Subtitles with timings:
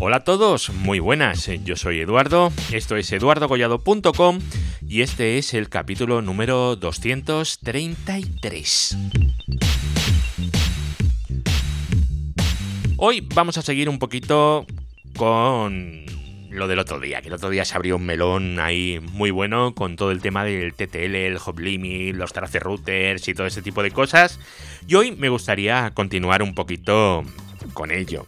[0.00, 4.38] Hola a todos, muy buenas, yo soy Eduardo, esto es eduardogollado.com
[4.86, 8.96] y este es el capítulo número 233.
[12.96, 14.66] Hoy vamos a seguir un poquito
[15.16, 16.06] con
[16.48, 19.74] lo del otro día, que el otro día se abrió un melón ahí muy bueno
[19.74, 23.62] con todo el tema del TTL, el hop limit, los trace routers y todo ese
[23.62, 24.38] tipo de cosas.
[24.86, 27.24] Y hoy me gustaría continuar un poquito
[27.72, 28.26] con ello.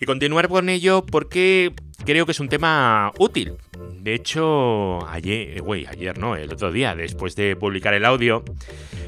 [0.00, 1.72] Y continuar con ello porque
[2.04, 3.54] creo que es un tema útil.
[4.00, 8.44] De hecho, ayer, güey, ayer no, el otro día, después de publicar el audio,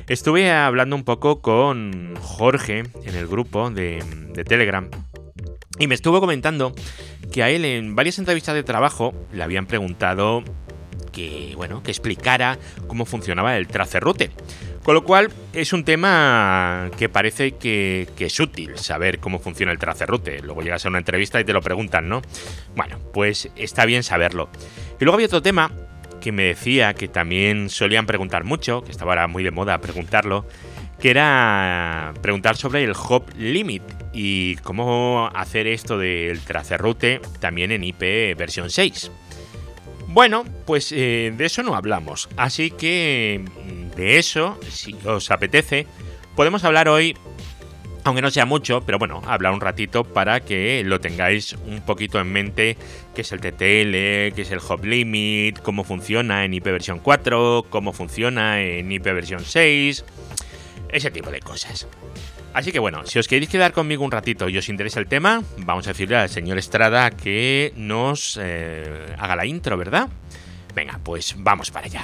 [0.09, 4.89] estuve hablando un poco con Jorge en el grupo de, de Telegram.
[5.79, 6.75] Y me estuvo comentando
[7.31, 10.43] que a él en varias entrevistas de trabajo le habían preguntado
[11.13, 14.31] que, bueno, que explicara cómo funcionaba el traceroute.
[14.87, 19.81] Con lo cual es un tema que parece que, es útil saber cómo funciona el
[19.81, 20.41] traceroute.
[20.43, 22.23] Luego llegas a una entrevista y te lo preguntan, ¿no?
[22.77, 24.49] Bueno, pues está bien saberlo.
[25.01, 25.73] Y luego había otro tema
[26.21, 30.47] que me decía que también solían preguntar mucho, que estaba ahora muy de moda preguntarlo,
[31.01, 37.83] que era preguntar sobre el hop limit y cómo hacer esto del traceroute también en
[37.83, 39.11] IP versión 6.
[40.17, 43.45] Bueno, pues eh, de eso no hablamos, así que
[43.97, 45.87] de eso, si os apetece,
[46.35, 47.15] podemos hablar hoy,
[48.03, 52.19] aunque no sea mucho, pero bueno, hablar un ratito para que lo tengáis un poquito
[52.19, 52.79] en mente,
[53.15, 57.67] qué es el TTL, qué es el Hop Limit, cómo funciona en IP versión 4,
[57.69, 60.03] cómo funciona en IP versión 6,
[60.93, 61.87] ese tipo de cosas.
[62.57, 65.43] Así que bueno, si os queréis quedar conmigo un ratito y os interesa el tema,
[65.59, 70.09] vamos a decirle al señor Estrada que nos eh, haga la intro, ¿verdad?
[70.75, 72.01] Venga, pues vamos para allá.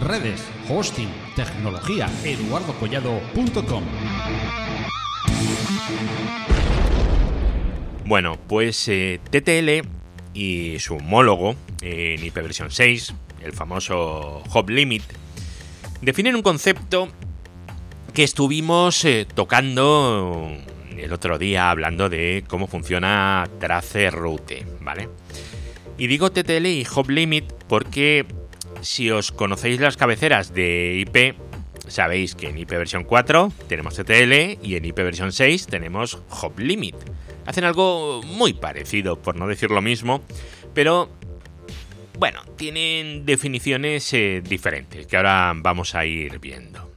[0.00, 3.84] Redes, hosting, tecnología, eduardocollado.com.
[8.04, 9.88] Bueno, pues eh, TTL
[10.34, 13.14] y su homólogo en IP versión 6,
[13.44, 15.04] el famoso Hop Limit,
[16.00, 17.08] definen un concepto
[18.14, 20.50] que estuvimos eh, tocando
[20.96, 25.08] el otro día hablando de cómo funciona Traceroute, ¿vale?
[25.96, 28.26] Y digo TTL y Hop Limit porque
[28.80, 31.36] si os conocéis las cabeceras de IP,
[31.88, 36.58] sabéis que en IP versión 4 tenemos TTL y en IP versión 6 tenemos Hop
[36.58, 36.96] Limit.
[37.46, 40.22] Hacen algo muy parecido, por no decir lo mismo,
[40.74, 41.10] pero
[42.18, 46.92] bueno, tienen definiciones eh, diferentes que ahora vamos a ir viendo.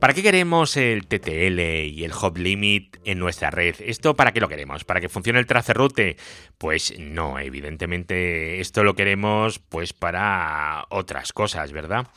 [0.00, 3.76] ¿Para qué queremos el TTL y el hop limit en nuestra red?
[3.78, 4.84] ¿Esto para qué lo queremos?
[4.84, 6.16] ¿Para que funcione el traceroute?
[6.58, 12.08] Pues no, evidentemente esto lo queremos pues para otras cosas, ¿verdad?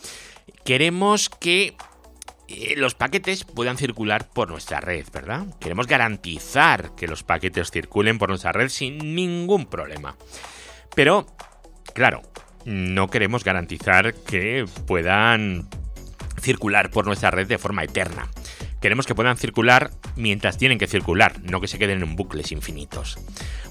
[0.66, 1.78] Queremos que
[2.48, 5.46] eh, los paquetes puedan circular por nuestra red, ¿verdad?
[5.60, 10.18] Queremos garantizar que los paquetes circulen por nuestra red sin ningún problema.
[10.96, 11.28] Pero,
[11.98, 12.22] claro,
[12.64, 15.68] no queremos garantizar que puedan
[16.40, 18.30] circular por nuestra red de forma eterna.
[18.80, 23.18] Queremos que puedan circular mientras tienen que circular, no que se queden en bucles infinitos.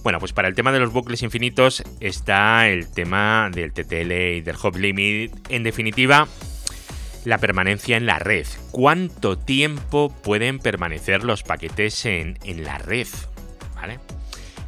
[0.03, 4.41] Bueno, pues para el tema de los bucles infinitos está el tema del TTL y
[4.41, 5.33] del hop limit.
[5.49, 6.27] En definitiva,
[7.25, 8.45] la permanencia en la red.
[8.73, 13.07] ¿Cuánto tiempo pueden permanecer los paquetes en, la red?
[13.77, 14.01] ¿Vale?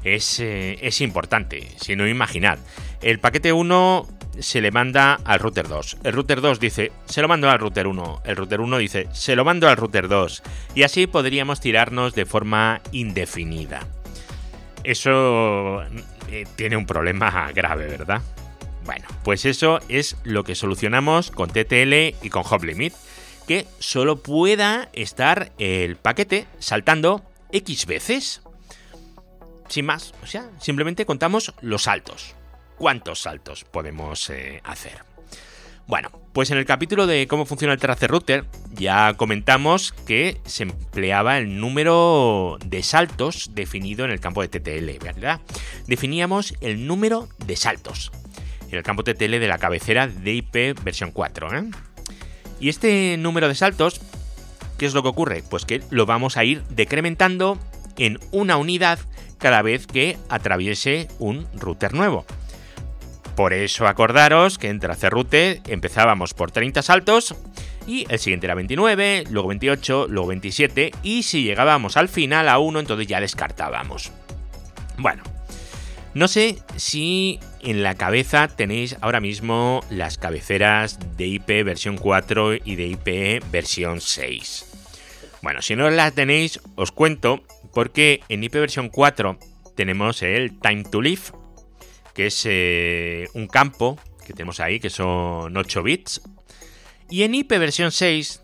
[0.04, 2.58] Es, eh, es importante, si no imaginad.
[3.02, 4.06] El paquete 1
[4.40, 5.98] se le manda al router 2.
[6.04, 8.22] El router 2 dice, se lo mando al router 1.
[8.24, 10.42] El router 1 dice, se lo mando al router 2.
[10.74, 13.86] Y así podríamos tirarnos de forma indefinida.
[14.84, 15.82] Eso
[16.30, 18.22] eh, tiene un problema grave, ¿verdad?
[18.84, 22.94] Bueno, pues eso es lo que solucionamos con TTL y con Hop Limit.
[23.46, 28.42] Que solo pueda estar el paquete saltando X veces.
[29.68, 32.34] Sin más, o sea, simplemente contamos los saltos
[32.78, 35.02] cuántos saltos podemos eh, hacer.
[35.86, 40.64] Bueno, pues en el capítulo de cómo funciona el tracer router ya comentamos que se
[40.64, 45.40] empleaba el número de saltos definido en el campo de TTL, ¿verdad?
[45.86, 48.12] Definíamos el número de saltos
[48.70, 51.58] en el campo TTL de la cabecera de IP versión 4.
[51.58, 51.70] ¿eh?
[52.60, 54.02] Y este número de saltos,
[54.76, 55.42] ¿qué es lo que ocurre?
[55.48, 57.58] Pues que lo vamos a ir decrementando
[57.96, 58.98] en una unidad
[59.38, 62.26] cada vez que atraviese un router nuevo.
[63.36, 67.36] Por eso acordaros que en Tracerrute empezábamos por 30 saltos
[67.86, 72.58] y el siguiente era 29, luego 28, luego 27 y si llegábamos al final a
[72.58, 74.10] 1 entonces ya descartábamos.
[74.98, 75.22] Bueno,
[76.14, 82.54] no sé si en la cabeza tenéis ahora mismo las cabeceras de IP versión 4
[82.56, 84.64] y de IP versión 6.
[85.42, 87.44] Bueno, si no la tenéis, os cuento,
[87.78, 89.38] porque en IP versión 4
[89.76, 91.22] tenemos el Time to Live,
[92.12, 96.20] que es eh, un campo que tenemos ahí, que son 8 bits.
[97.08, 98.42] Y en IP versión 6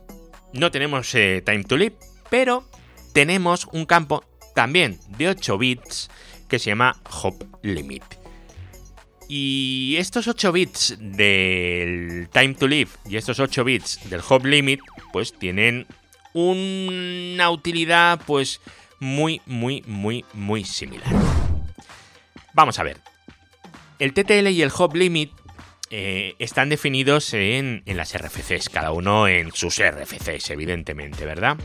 [0.52, 1.96] no tenemos eh, Time to Live,
[2.30, 2.70] pero
[3.12, 4.22] tenemos un campo
[4.54, 6.12] también de 8 bits
[6.48, 8.04] que se llama Hop Limit.
[9.28, 14.78] Y estos 8 bits del Time to Live y estos 8 bits del Hop Limit,
[15.12, 15.88] pues tienen
[16.34, 18.60] una utilidad pues
[19.00, 21.08] muy, muy, muy, muy similar.
[22.52, 22.98] Vamos a ver.
[23.98, 25.32] El TTL y el Hop Limit
[25.90, 31.56] eh, están definidos en, en, las RFCs, cada uno en sus RFCs, evidentemente, ¿verdad?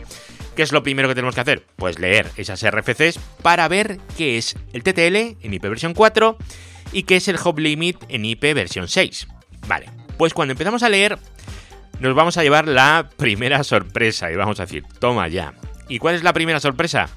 [0.55, 1.65] ¿Qué es lo primero que tenemos que hacer?
[1.75, 6.37] Pues leer esas RFCs para ver qué es el TTL en IP versión 4
[6.91, 9.27] y qué es el Hop Limit en IP versión 6.
[9.67, 11.17] Vale, pues cuando empezamos a leer
[11.99, 15.53] nos vamos a llevar la primera sorpresa y vamos a decir, toma ya.
[15.89, 17.09] ¿Y cuál es la primera sorpresa?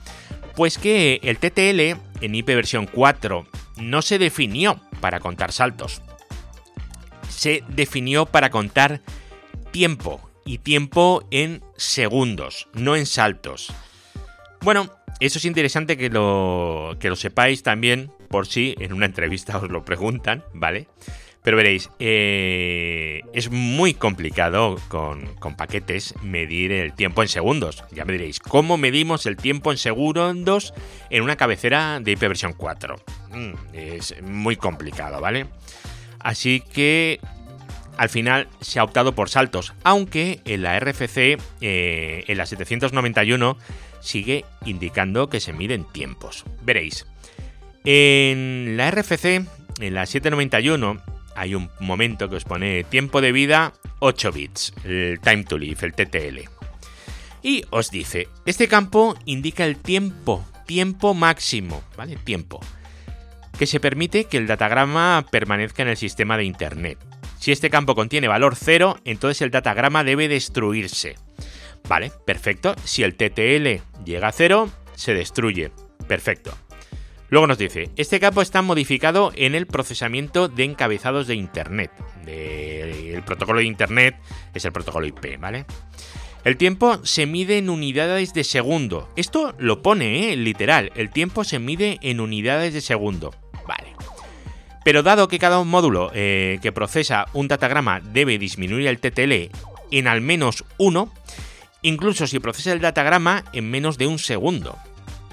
[0.56, 3.46] Pues que el TTL en IP versión 4
[3.76, 6.02] no se definió para contar saltos.
[7.28, 9.02] Se definió para contar
[9.70, 13.72] tiempo y tiempo en segundos, no en saltos.
[14.62, 14.90] Bueno,
[15.20, 19.70] eso es interesante que lo, que lo sepáis también por si en una entrevista os
[19.70, 20.88] lo preguntan, ¿vale?
[21.42, 27.82] Pero veréis, eh, es muy complicado con, paquetes medir el tiempo en segundos.
[27.90, 30.72] Ya me diréis, ¿cómo medimos el tiempo en segundos
[31.10, 32.96] en una cabecera de IP versión 4?
[33.30, 35.46] Mm, es muy complicado, ¿vale?
[36.20, 37.18] Así que
[37.96, 43.58] al final se ha optado por saltos, aunque en la RFC, eh, en la 791,
[44.00, 46.44] sigue indicando que se miden tiempos.
[46.62, 47.06] Veréis,
[47.84, 49.44] en la RFC,
[49.80, 51.02] en la 791,
[51.36, 55.78] hay un momento que os pone tiempo de vida 8 bits, el time to live,
[55.82, 56.40] el TTL.
[57.42, 62.16] Y os dice, este campo indica el tiempo, tiempo máximo, ¿vale?
[62.16, 62.60] Tiempo,
[63.58, 66.98] que se permite que el datagrama permanezca en el sistema de Internet.
[67.38, 71.16] Si este campo contiene valor 0, entonces el datagrama debe destruirse.
[71.88, 72.76] Vale, perfecto.
[72.84, 75.72] Si el TTL llega a 0, se destruye.
[76.06, 76.56] Perfecto.
[77.32, 81.90] Luego nos dice, este campo está modificado en el procesamiento de encabezados de Internet.
[82.26, 84.16] el protocolo de Internet
[84.52, 85.64] es el protocolo IP, ¿vale?
[86.44, 89.08] El tiempo se mide en unidades de segundo.
[89.16, 90.36] Esto lo pone, ¿eh?
[90.36, 90.92] literal.
[90.94, 93.34] El tiempo se mide en unidades de segundo.
[93.66, 93.94] Vale.
[94.84, 99.56] Pero dado que cada módulo eh, que procesa un datagrama debe disminuir el TTL
[99.90, 101.10] en al menos uno,
[101.80, 104.76] incluso si procesa el datagrama en menos de un segundo.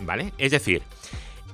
[0.01, 0.31] ¿Vale?
[0.37, 0.81] Es decir,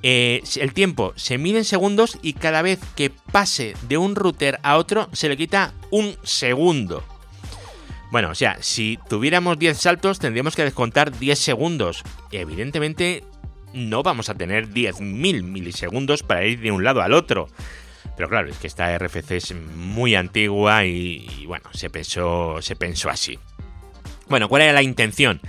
[0.08, 4.60] eh, el tiempo se mide en segundos y cada vez que pase de un router
[4.62, 7.04] a otro se le quita un segundo.
[8.12, 12.04] Bueno, o sea, si tuviéramos 10 saltos tendríamos que descontar 10 segundos.
[12.32, 13.24] Evidentemente
[13.74, 17.50] no vamos a tener 10.000 milisegundos para ir de un lado al otro.
[18.16, 22.76] Pero claro, es que esta RFC es muy antigua y, y bueno, se pensó, se
[22.76, 23.40] pensó así.
[24.28, 25.42] Bueno, ¿cuál era la intención?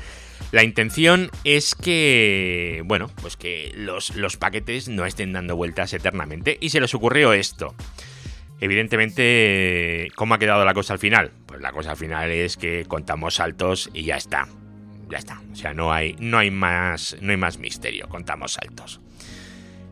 [0.52, 6.56] La intención es que, bueno, pues que los, paquetes no estén dando vueltas eternamente.
[6.60, 7.74] Y se les ocurrió esto.
[8.60, 11.32] Evidentemente, ¿cómo ha quedado la cosa al final?
[11.46, 14.48] Pues la cosa al final es que contamos saltos y ya está.
[15.10, 15.42] Ya está.
[15.52, 18.08] O sea, no hay, no hay, más, no hay más misterio.
[18.08, 19.00] Contamos saltos.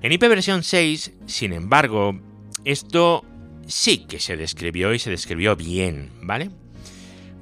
[0.03, 2.19] En IP versión 6, sin embargo,
[2.65, 3.25] esto
[3.67, 6.51] sí que se describió y se describió bien, ¿vale?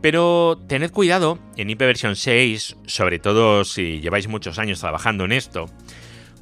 [0.02, 5.32] Pero tened cuidado en IP versión 6, sobre todo si lleváis muchos años trabajando en
[5.32, 5.66] esto,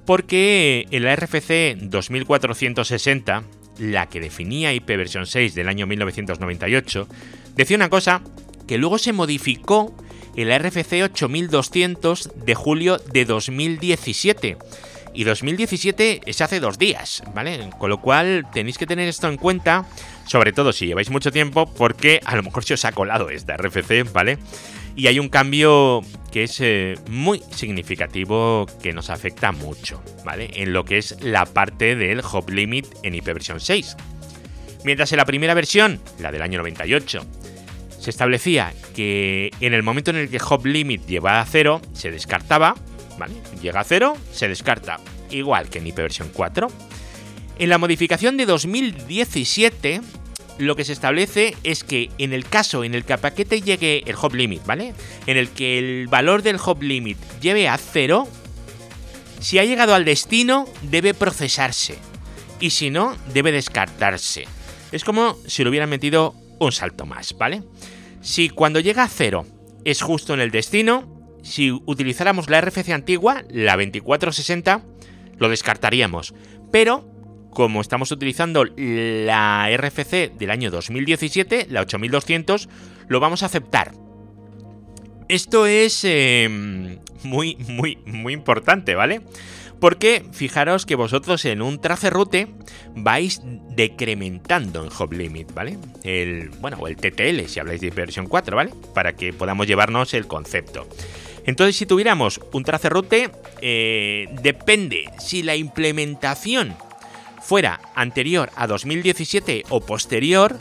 [0.07, 3.45] porque en la RFC 2460,
[3.79, 7.07] la que definía IP versión 6 del año 1998,
[7.55, 8.23] decía una cosa
[8.67, 9.95] que luego se modificó
[10.37, 14.57] en la RFC 8200 de julio de 2017
[15.15, 17.71] y 2017 es hace dos días, ¿vale?
[17.79, 19.87] Con lo cual tenéis que tener esto en cuenta,
[20.27, 23.57] sobre todo si lleváis mucho tiempo, porque a lo mejor se os ha colado esta
[23.57, 24.39] RFC, ¿vale?
[24.97, 30.51] Y hay un cambio que es eh, muy significativo que nos afecta mucho, ¿vale?
[30.55, 33.97] En lo que es la parte del hop limit en IP versión 6.
[34.85, 37.27] Mientras en la primera versión, la del año 98,
[37.99, 42.11] se establecía que en el momento en el que hop limit llevaba a cero, se
[42.11, 42.75] descartaba,
[43.61, 45.01] Llega a cero, se descarta,
[45.31, 46.69] igual que en IP versión 4.
[47.59, 50.01] En la modificación de 2017,
[50.59, 54.03] lo que se establece es que en el caso en el que el paquete llegue
[54.07, 54.95] el hop limit, ¿vale?
[55.27, 58.29] En el que el valor del hop limit lleve a cero,
[59.41, 61.97] si ha llegado al destino, debe procesarse.
[62.61, 64.45] Y si no, debe descartarse.
[64.93, 67.63] Es como si le hubieran metido un salto más, ¿vale?
[68.21, 69.47] Si cuando llega a cero
[69.85, 74.85] es justo en el destino, si utilizáramos la RFC antigua, la 2460,
[75.39, 76.35] lo descartaríamos.
[76.71, 77.09] Pero,
[77.51, 82.69] como estamos utilizando la RFC del año 2017, la 8200,
[83.09, 83.93] lo vamos a aceptar.
[85.29, 89.21] Esto es em, muy, muy, muy importante, ¿vale?
[89.81, 92.49] Porque fijaros que vosotros en un tracerrute
[92.95, 95.79] vais decrementando en hop limit, ¿vale?
[96.05, 98.73] El, bueno, el TTL, si habláis de versión 4, ¿vale?
[98.95, 100.87] Para que podamos llevarnos el concepto.
[101.51, 106.77] Entonces, si tuviéramos un tracerrute, eh, depende si la implementación
[107.43, 110.57] fuera anterior a 2017 o posterior,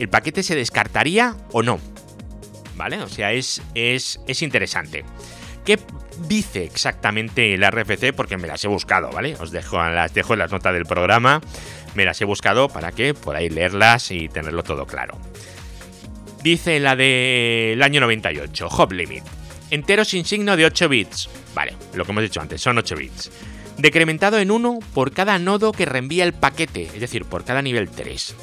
[0.00, 1.78] el paquete se descartaría o no.
[2.74, 3.00] ¿Vale?
[3.00, 5.04] O sea, es, es, es interesante.
[5.64, 5.78] ¿Qué
[6.26, 8.12] dice exactamente el RFC?
[8.12, 9.36] Porque me las he buscado, ¿vale?
[9.38, 11.40] Os dejo, las dejo en las notas del programa.
[11.94, 15.16] Me las he buscado para que podáis leerlas y tenerlo todo claro.
[16.42, 19.22] Dice la del año 98, Hop Limit.
[19.70, 21.28] Entero sin signo de 8 bits.
[21.54, 23.30] Vale, lo que hemos dicho antes, son 8 bits.
[23.78, 27.90] Decrementado en 1 por cada nodo que reenvía el paquete, es decir, por cada nivel
[27.90, 28.34] 3.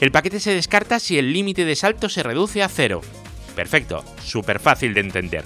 [0.00, 3.00] El paquete se descarta si el límite de salto se reduce a 0.
[3.54, 5.44] Perfecto, súper fácil de entender.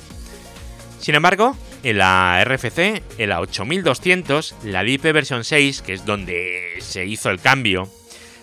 [1.00, 6.78] Sin embargo, en la RFC, en la 8200, la DIP versión 6, que es donde
[6.80, 7.90] se hizo el cambio,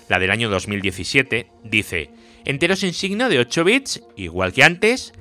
[0.09, 2.09] la del año 2017, dice
[2.45, 5.13] entero sin signo de 8 bits, igual que antes,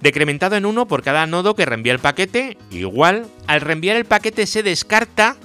[0.00, 4.46] decrementado en 1 por cada nodo que reenvía el paquete, igual, al reenviar el paquete
[4.46, 5.36] se descarta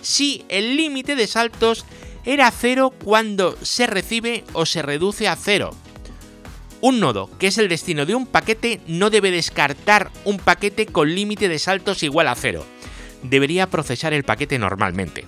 [0.00, 1.84] si el límite de saltos
[2.24, 5.74] era 0 cuando se recibe o se reduce a 0.
[6.80, 11.14] Un nodo, que es el destino de un paquete, no debe descartar un paquete con
[11.14, 12.64] límite de saltos igual a cero.
[13.22, 15.24] Debería procesar el paquete normalmente.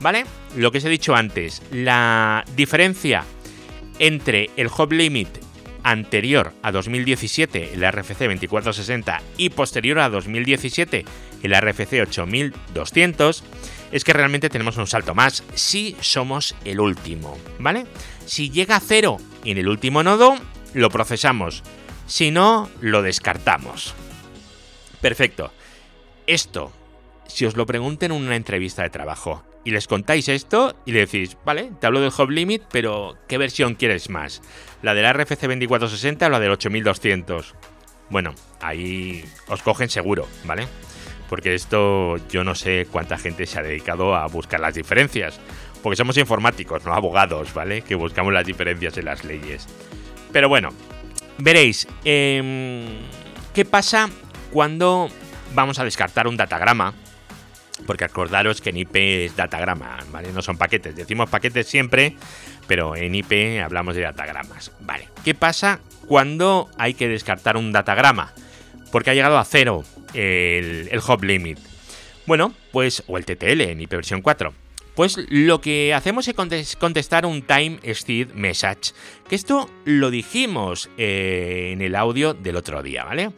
[0.00, 0.24] ¿Vale?
[0.56, 3.24] Lo que os he dicho antes, la diferencia
[3.98, 5.28] entre el hop limit
[5.82, 11.04] anterior a 2017, el RFC 2460, y posterior a 2017,
[11.42, 13.44] el RFC 8200,
[13.92, 17.86] es que realmente tenemos un salto más si somos el último, ¿vale?
[18.26, 20.36] Si llega a cero en el último nodo,
[20.74, 21.62] lo procesamos.
[22.06, 23.94] Si no, lo descartamos.
[25.00, 25.52] Perfecto.
[26.26, 26.72] Esto,
[27.26, 31.00] si os lo pregunten en una entrevista de trabajo y les contáis esto y le
[31.00, 34.42] decís, vale, te hablo del hop limit, pero ¿qué versión quieres más?
[34.82, 37.54] ¿La de la RFC 2460 o la del 8200?
[38.10, 40.66] Bueno, ahí os cogen seguro, ¿vale?
[41.28, 45.40] Porque esto yo no sé cuánta gente se ha dedicado a buscar las diferencias.
[45.82, 47.82] Porque somos informáticos, no abogados, ¿vale?
[47.82, 49.66] Que buscamos las diferencias en las leyes.
[50.30, 50.70] Pero bueno,
[51.38, 52.84] veréis, em,
[53.54, 54.10] ¿qué pasa
[54.52, 55.08] cuando
[55.54, 56.94] vamos a descartar un datagrama?
[57.86, 60.32] Porque acordaros que en IP es datagrama, ¿vale?
[60.32, 60.94] No son paquetes.
[60.94, 62.16] Decimos paquetes siempre,
[62.66, 64.72] pero en IP hablamos de datagramas.
[64.80, 65.08] Vale.
[65.24, 68.32] ¿Qué pasa cuando hay que descartar un datagrama?
[68.90, 71.58] Porque ha llegado a cero el, hop limit.
[72.26, 74.52] Bueno, pues, o el TTL en IP versión 4.
[74.94, 78.92] Pues lo que hacemos es contestar un time steed message,
[79.26, 83.30] que esto lo dijimos eh, en el audio del otro día, ¿vale?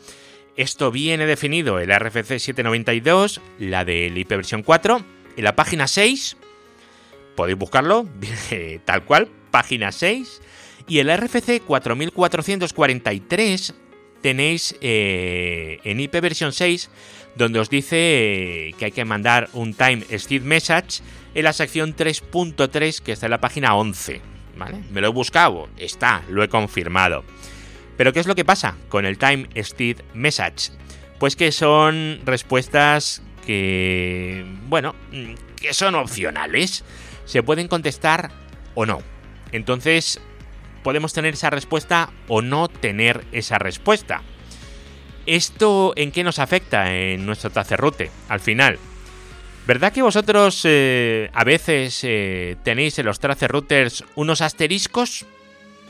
[0.57, 5.05] Esto viene definido en la RFC 792, la del IP versión 4,
[5.37, 6.37] en la página 6,
[7.35, 8.07] podéis buscarlo,
[8.85, 10.41] tal cual, página 6,
[10.87, 13.75] y en la RFC 4443
[14.23, 16.89] tenéis eh, en IP versión 6,
[17.35, 21.03] donde os dice que hay que mandar un time steed message
[21.35, 24.21] en la sección 3.3 que está en la página 11.
[24.57, 24.85] ¿Vale?
[24.93, 27.25] Me lo he buscado, está, lo he confirmado.
[27.97, 30.73] Pero ¿qué es lo que pasa con el Time Steed Message?
[31.19, 34.95] Pues que son respuestas que, bueno,
[35.57, 36.85] que son opcionales.
[37.25, 38.31] Se pueden contestar
[38.75, 39.01] o no.
[39.53, 40.21] Entonces,
[40.83, 44.23] podemos tener esa respuesta o no tener esa respuesta.
[45.27, 48.11] ¿Esto en qué nos afecta en nuestro tacerrute?
[48.29, 48.79] Al final,
[49.67, 55.25] ¿Verdad que vosotros eh, a veces eh, tenéis en los trace routers unos asteriscos?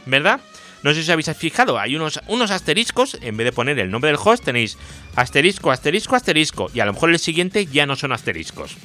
[0.06, 0.40] ¿Verdad?
[0.84, 3.90] No sé si os habéis fijado, hay unos, unos asteriscos, en vez de poner el
[3.90, 4.76] nombre del host tenéis
[5.16, 8.76] asterisco, asterisco, asterisco, y a lo mejor el siguiente ya no son asteriscos.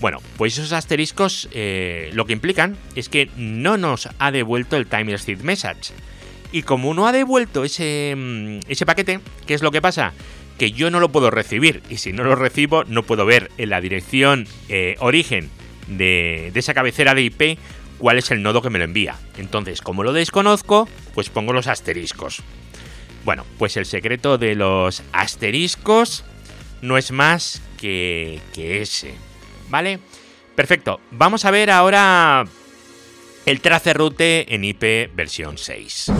[0.00, 4.88] Bueno, pues esos asteriscos eh, lo que implican es que no nos ha devuelto el
[4.88, 5.92] time seed message.
[6.50, 10.12] Y como no ha devuelto ese, mm, ese paquete, ¿qué es lo que pasa?
[10.58, 13.70] que yo no lo puedo recibir y si no lo recibo no puedo ver en
[13.70, 15.50] la dirección eh, origen
[15.88, 17.58] de, esa cabecera de IP
[17.98, 19.16] cuál es el nodo que me lo envía.
[19.36, 22.42] Entonces, como lo desconozco, pues pongo los asteriscos.
[23.24, 26.24] Bueno, pues el secreto de los asteriscos
[26.80, 29.14] no es más que, que ese.
[29.68, 29.98] ¿Vale?
[30.54, 31.00] Perfecto.
[31.10, 32.44] Vamos a ver ahora
[33.44, 36.12] el tracerroute en IP versión 6.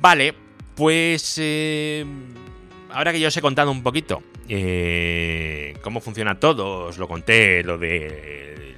[0.00, 0.34] Vale,
[0.74, 1.36] pues...
[1.38, 2.04] Eh,
[2.90, 7.62] ahora que yo os he contado un poquito eh, cómo funciona todo, os lo conté,
[7.62, 8.74] lo de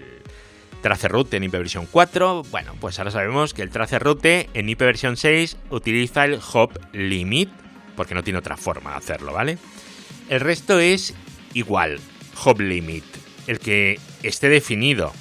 [0.84, 5.16] Traceroute en IP versión 4, bueno, pues ahora sabemos que el Traceroute en IP versión
[5.16, 7.48] 6 utiliza el hop limit,
[7.96, 9.56] porque no tiene otra forma de hacerlo, ¿vale?
[10.28, 11.14] El resto es
[11.54, 12.00] igual,
[12.44, 13.02] hop limit,
[13.46, 15.14] el que esté definido,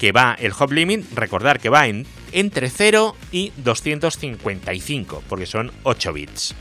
[0.00, 5.70] que va, el hop limit, recordar que va en, entre 0 y 255, porque son
[5.84, 6.56] 8 bits.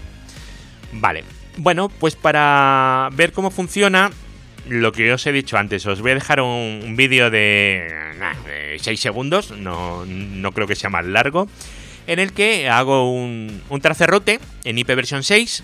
[0.91, 1.23] Vale,
[1.57, 4.11] bueno, pues para ver cómo funciona,
[4.67, 7.87] lo que os he dicho antes, os voy a dejar un, vídeo de,
[8.79, 11.47] 6 segundos, no, no, creo que sea más largo,
[12.07, 15.63] en el que hago un, un tracerrote en IP versión 6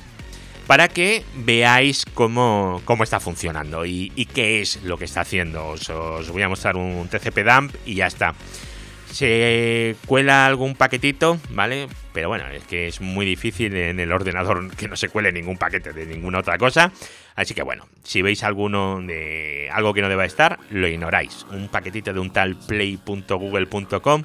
[0.68, 5.68] para que veáis cómo, cómo está funcionando y, qué es lo que está haciendo.
[5.68, 8.34] Os, os, voy a mostrar un TCP dump y ya está.
[9.12, 11.88] Se cuela algún paquetito, ¿vale?
[12.14, 15.58] Pero bueno, es que es muy difícil en el ordenador que no se cuele ningún
[15.58, 16.92] paquete de ninguna otra cosa.
[17.36, 21.46] Así que bueno, si veis alguno de algo que no deba estar, lo ignoráis.
[21.52, 24.24] Un paquetito de un tal play.google.com.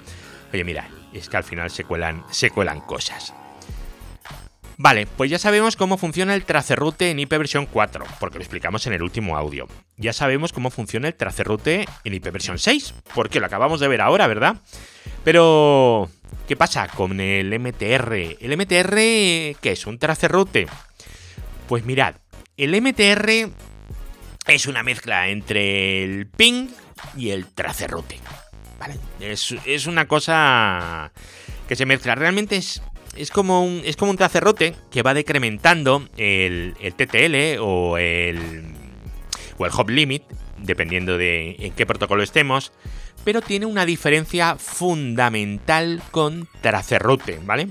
[0.53, 3.35] Oye, mira, es que al final se cuelan, se cuelan cosas.
[4.79, 8.87] Vale, pues ya sabemos cómo funciona el traceroute en IP versión 4, porque lo explicamos
[8.87, 9.67] en el último audio.
[9.97, 14.03] Ya sabemos cómo funciona el traceroute en IP versión 6, porque lo acabamos de ver
[14.03, 14.57] ahora, ¿verdad?
[15.25, 16.11] Pero,
[16.47, 18.37] ¿qué pasa con el MTR?
[18.39, 18.97] ¿El MTR
[19.61, 19.87] qué es?
[19.87, 20.67] ¿Un traceroute?
[21.69, 22.17] Pues mirad,
[22.59, 23.51] el MTR
[24.47, 26.69] es una mezcla entre el ping
[27.17, 28.21] y el traceroute.
[28.79, 28.99] ¿Vale?
[29.21, 31.11] Es una cosa
[31.67, 32.15] que se mezcla.
[32.15, 32.83] Realmente es
[33.17, 34.19] es como un, es como un
[34.91, 38.75] que va decrementando el, TTL o el,
[39.59, 40.23] o el hop limit,
[40.59, 42.73] dependiendo de en qué protocolo estemos,
[43.25, 47.69] pero tiene una diferencia fundamental con tracerrote, ¿vale?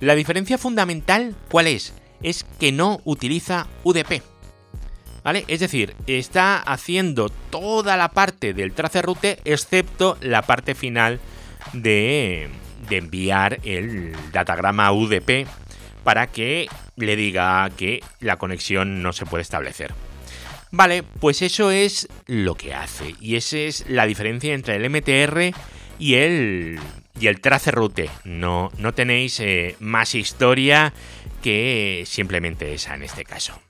[0.00, 1.94] La diferencia fundamental, ¿cuál es?
[2.22, 4.22] Es que no utiliza UDP.
[5.22, 5.44] ¿Vale?
[5.48, 11.18] Es decir, está haciendo toda la parte del tracerrote excepto la parte final
[11.72, 12.50] de,
[12.88, 15.46] de enviar el datagrama UDP
[16.02, 19.94] para que le diga que la conexión no se puede establecer.
[20.70, 23.14] Vale, pues eso es lo que hace.
[23.20, 25.54] Y esa es la diferencia entre el MTR
[25.98, 26.80] y el,
[27.20, 28.10] y el traceroute.
[28.24, 30.92] No, no tenéis eh, más historia
[31.42, 33.60] que simplemente esa en este caso.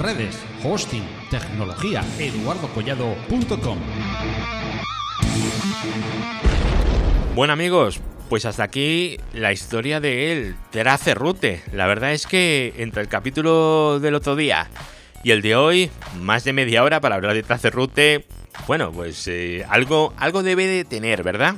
[0.00, 0.34] Redes,
[0.64, 3.78] hosting, tecnología, eduardocollado.com.
[7.34, 11.62] Bueno amigos, pues hasta aquí la historia del Tracerroute.
[11.74, 14.68] La verdad es que entre el capítulo del otro día
[15.22, 18.24] y el de hoy, más de media hora para hablar de Tracerroute,
[18.66, 21.56] bueno, pues eh, algo, algo debe de tener, ¿verdad?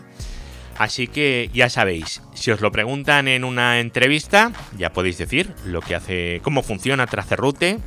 [0.78, 5.81] Así que ya sabéis, si os lo preguntan en una entrevista, ya podéis decir lo
[5.81, 7.78] que hace, cómo funciona Tracerroute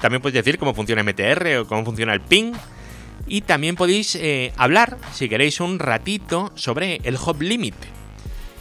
[0.00, 2.52] también podéis decir cómo funciona MTR o cómo funciona el ping.
[3.28, 7.74] Y también podéis eh, hablar, si queréis, un ratito sobre el hop limit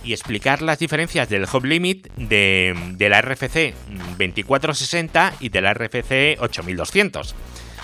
[0.06, 3.74] y explicar las diferencias del hop limit de, de la RFC
[4.18, 7.36] 2460 y de la RFC 8200.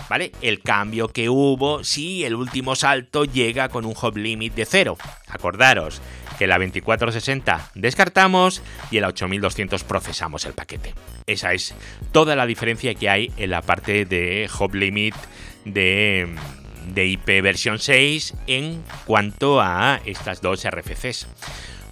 [0.10, 0.32] ¿Vale?
[0.42, 4.98] El cambio que hubo si el último salto llega con un hop limit de cero.
[5.28, 6.02] Acordaros,
[6.42, 10.96] que la 2460 descartamos y el 8200 procesamos el paquete.
[11.28, 11.76] Esa es
[12.12, 15.14] toda la diferencia que hay en la parte de hop limit
[15.66, 16.28] de,
[16.96, 21.28] IP versión 6 en cuanto a estas dos RFCs.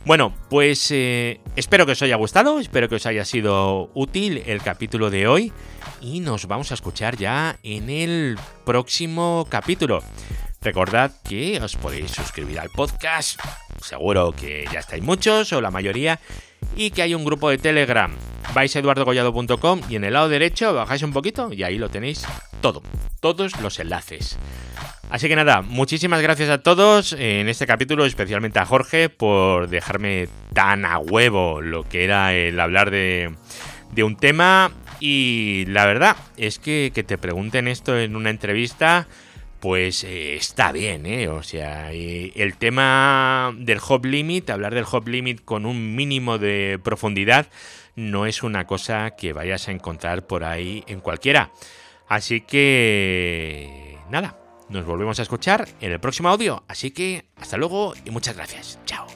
[0.03, 4.63] Bueno, pues eh, espero que os haya gustado, espero que os haya sido útil el
[4.63, 5.53] capítulo de hoy
[6.01, 10.01] y nos vamos a escuchar ya en el próximo capítulo.
[10.61, 13.39] Recordad que os podéis suscribir al podcast,
[13.81, 16.19] seguro que ya estáis muchos o la mayoría,
[16.75, 18.11] y que hay un grupo de Telegram.
[18.53, 22.25] Vais a eduardogollado.com y en el lado derecho bajáis un poquito y ahí lo tenéis
[22.61, 22.83] todo,
[23.21, 24.37] todos los enlaces.
[25.09, 30.27] Así que nada, muchísimas gracias a todos en este capítulo, especialmente a Jorge por dejarme
[30.53, 33.33] tan a huevo lo que era el hablar de,
[33.91, 34.71] de un tema.
[34.99, 39.07] Y la verdad es que que te pregunten esto en una entrevista
[39.59, 41.27] pues eh, está bien, ¿eh?
[41.27, 46.79] O sea, el tema del hop limit, hablar del hop limit con un mínimo de
[46.83, 47.47] profundidad,
[47.95, 51.51] no es una cosa que vayas a encontrar por ahí en cualquiera.
[52.07, 54.37] Así que, nada,
[54.69, 56.63] nos volvemos a escuchar en el próximo audio.
[56.67, 58.79] Así que, hasta luego y muchas gracias.
[58.85, 59.08] Chao.